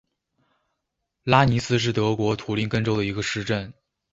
[1.21, 3.71] 拉尼斯是德国图林根州的一个市镇。